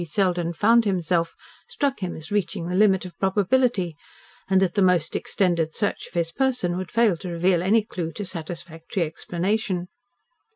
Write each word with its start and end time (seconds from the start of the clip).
Selden 0.03 0.51
found 0.51 0.83
himself 0.83 1.35
struck 1.67 1.99
him 1.99 2.15
as 2.15 2.31
reaching 2.31 2.65
the 2.67 2.75
limit 2.75 3.05
of 3.05 3.15
probability, 3.19 3.95
and 4.49 4.59
that 4.59 4.73
the 4.73 4.81
most 4.81 5.15
extended 5.15 5.75
search 5.75 6.07
of 6.07 6.15
his 6.15 6.31
person 6.31 6.75
would 6.75 6.89
fail 6.89 7.15
to 7.17 7.29
reveal 7.29 7.61
any 7.61 7.83
clue 7.83 8.11
to 8.13 8.25
satisfactory 8.25 9.03
explanation. 9.03 9.89